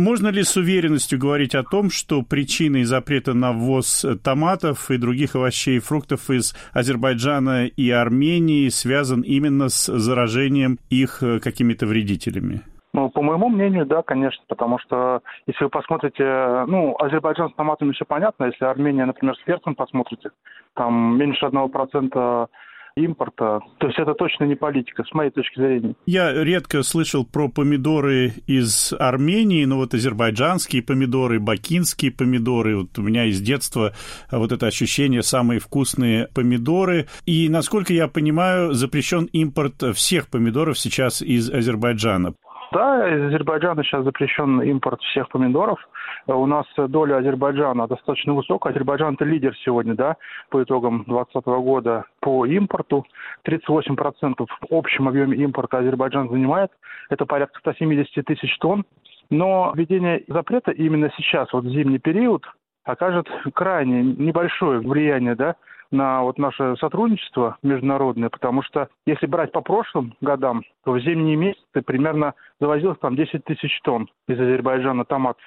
[0.00, 5.36] Можно ли с уверенностью говорить о том, что причиной запрета на ввоз томатов и других
[5.36, 12.62] овощей и фруктов из Азербайджана и Армении связан именно с заражением их э, какими-то вредителями?
[12.94, 16.24] Ну, по моему мнению, да, конечно, потому что если вы посмотрите,
[16.66, 20.30] ну, Азербайджан с томатами все понятно, если Армения, например, с перцем посмотрите,
[20.76, 22.48] там меньше одного процента
[22.96, 23.60] импорта.
[23.78, 25.94] То есть это точно не политика, с моей точки зрения.
[26.06, 32.76] Я редко слышал про помидоры из Армении, но вот азербайджанские помидоры, бакинские помидоры.
[32.76, 33.94] Вот у меня из детства
[34.30, 37.06] вот это ощущение самые вкусные помидоры.
[37.26, 42.34] И, насколько я понимаю, запрещен импорт всех помидоров сейчас из Азербайджана.
[42.72, 45.80] Да, из Азербайджана сейчас запрещен импорт всех помидоров.
[46.28, 48.72] У нас доля Азербайджана достаточно высокая.
[48.72, 50.16] Азербайджан– это лидер сегодня, да,
[50.50, 53.04] по итогам 2020 года по импорту.
[53.44, 56.70] 38% в общем объеме импорта Азербайджан занимает.
[57.08, 58.84] Это порядка 170 тысяч тонн.
[59.30, 62.44] Но введение запрета именно сейчас, вот в зимний период,
[62.84, 65.56] окажет крайне небольшое влияние да,
[65.90, 71.36] на вот наше сотрудничество международное, потому что если брать по прошлым годам, то в зимние
[71.36, 75.44] месяцы примерно завозилось там 10 тысяч тонн из Азербайджана томатов.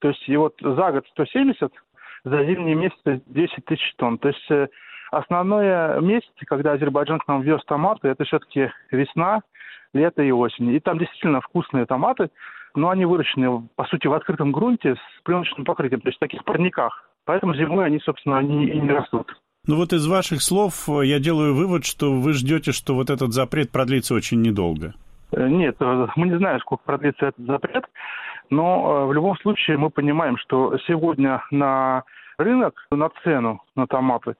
[0.00, 1.72] То есть и вот за год 170,
[2.24, 4.18] за зимние месяцы 10 тысяч тонн.
[4.18, 4.68] То есть э,
[5.10, 9.42] основное месяцы, когда Азербайджан к нам вез томаты, это все-таки весна,
[9.92, 10.70] лето и осень.
[10.70, 12.30] И там действительно вкусные томаты,
[12.74, 16.44] но они выращены, по сути, в открытом грунте с пленочным покрытием, то есть в таких
[16.44, 17.08] парниках.
[17.24, 19.32] Поэтому зимой они, собственно, они и не растут.
[19.66, 23.32] Ну вот из ваших слов э, я делаю вывод, что вы ждете, что вот этот
[23.32, 24.92] запрет продлится очень недолго.
[25.30, 27.84] Э, нет, э, мы не знаем, сколько продлится этот запрет,
[28.50, 32.02] но в любом случае мы понимаем, что сегодня на
[32.38, 34.34] рынок, на цену на томаты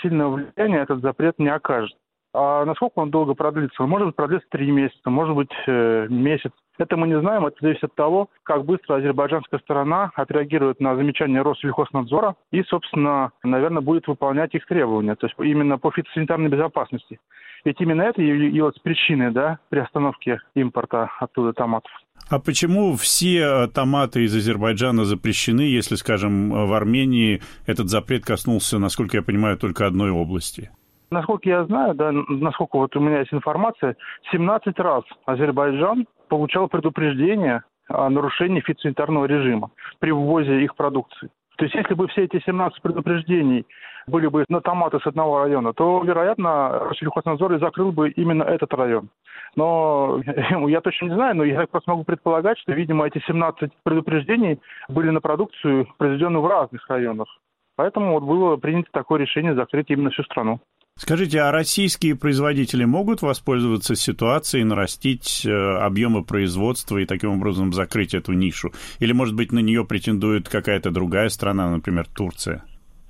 [0.00, 1.96] сильного влияния этот запрет не окажет.
[2.34, 3.82] А насколько он долго продлится?
[3.84, 6.52] Может продлиться три месяца, может быть месяц.
[6.78, 11.42] Это мы не знаем, это зависит от того, как быстро азербайджанская сторона отреагирует на замечания
[11.42, 17.20] Россельхознадзора и, собственно, наверное, будет выполнять их требования, то есть именно по фитосанитарной безопасности.
[17.64, 21.92] Ведь именно это является причиной да, приостановки импорта оттуда томатов.
[22.30, 29.18] А почему все томаты из Азербайджана запрещены, если, скажем, в Армении этот запрет коснулся, насколько
[29.18, 30.70] я понимаю, только одной области?
[31.12, 33.96] Насколько я знаю, да, насколько вот у меня есть информация,
[34.30, 41.28] 17 раз Азербайджан получал предупреждение о нарушении фитосанитарного режима при ввозе их продукции.
[41.58, 43.66] То есть если бы все эти 17 предупреждений
[44.06, 48.72] были бы на томаты с одного района, то, вероятно, Россельхознадзор и закрыл бы именно этот
[48.72, 49.10] район.
[49.54, 50.18] Но
[50.68, 55.10] я точно не знаю, но я просто могу предполагать, что, видимо, эти 17 предупреждений были
[55.10, 57.28] на продукцию, произведенную в разных районах.
[57.76, 60.60] Поэтому вот было принято такое решение закрыть именно всю страну.
[60.96, 68.14] Скажите, а российские производители могут воспользоваться ситуацией, нарастить э, объемы производства и таким образом закрыть
[68.14, 68.70] эту нишу?
[69.00, 72.62] Или, может быть, на нее претендует какая-то другая страна, например, Турция?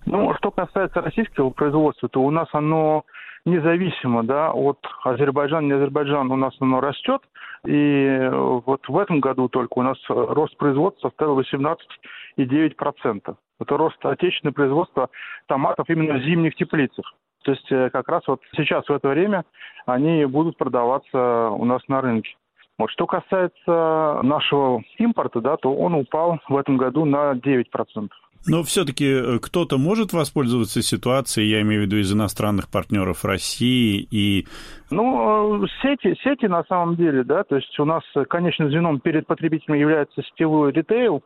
[0.06, 3.04] Ну, что касается российского производства, то у нас оно
[3.44, 7.20] независимо да, от Азербайджана, не Азербайджан, у нас оно растет.
[7.66, 13.37] И вот в этом году только у нас рост производства составил 18,9%.
[13.60, 15.10] Это рост отечественного производства
[15.47, 17.14] томатов именно в зимних теплицах.
[17.42, 19.44] То есть э, как раз вот сейчас в это время
[19.86, 22.30] они будут продаваться у нас на рынке.
[22.78, 22.91] Вот.
[22.91, 27.64] Что касается нашего импорта, да, то он упал в этом году на 9%.
[28.47, 34.06] Но все-таки э, кто-то может воспользоваться ситуацией, я имею в виду из иностранных партнеров России
[34.10, 34.47] и...
[34.91, 39.26] Ну, э, сети, сети на самом деле, да, то есть у нас конечным звеном перед
[39.26, 41.22] потребителем является сетевой ритейл,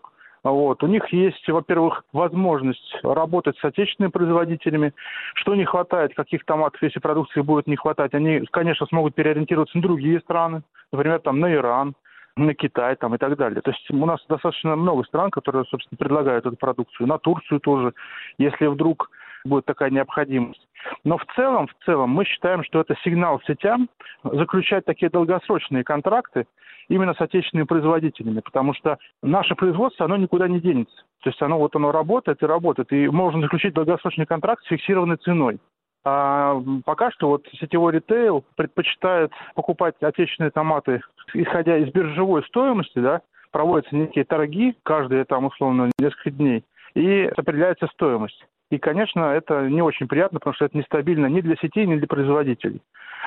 [0.52, 0.82] вот.
[0.82, 4.92] У них есть, во-первых, возможность работать с отечественными производителями.
[5.34, 9.82] Что не хватает, каких томатов, если продукции будет не хватать, они, конечно, смогут переориентироваться на
[9.82, 10.62] другие страны,
[10.92, 11.94] например, там, на Иран,
[12.36, 13.60] на Китай там, и так далее.
[13.62, 17.06] То есть у нас достаточно много стран, которые, собственно, предлагают эту продукцию.
[17.08, 17.94] На Турцию тоже,
[18.38, 19.10] если вдруг
[19.46, 20.66] будет такая необходимость.
[21.04, 23.88] Но в целом, в целом мы считаем, что это сигнал сетям
[24.22, 26.46] заключать такие долгосрочные контракты
[26.88, 30.96] именно с отечественными производителями, потому что наше производство, оно никуда не денется.
[31.22, 35.16] То есть оно вот оно работает и работает, и можно заключить долгосрочный контракт с фиксированной
[35.16, 35.58] ценой.
[36.04, 41.00] А пока что вот сетевой ритейл предпочитает покупать отечественные томаты,
[41.34, 46.64] исходя из биржевой стоимости, да, проводятся некие торги каждые там условно несколько дней,
[46.96, 48.42] и определяется стоимость.
[48.70, 52.06] И, конечно, это не очень приятно, потому что это нестабильно ни для сетей, ни для
[52.08, 52.80] производителей.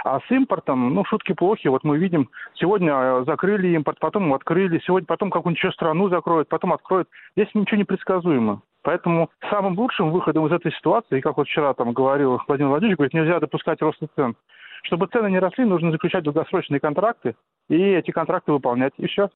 [0.04, 1.68] А с импортом, ну, шутки плохи.
[1.68, 6.50] Вот мы видим, сегодня э, закрыли импорт, потом открыли, сегодня потом какую-нибудь еще страну закроют,
[6.50, 7.08] потом откроют.
[7.36, 8.62] Здесь ничего не предсказуемо.
[8.82, 13.14] Поэтому самым лучшим выходом из этой ситуации, как вот вчера там говорил Владимир Владимирович, говорит,
[13.14, 14.36] нельзя допускать роста цен.
[14.84, 17.36] Чтобы цены не росли, нужно заключать долгосрочные контракты
[17.70, 18.94] и эти контракты выполнять.
[18.98, 19.30] И все.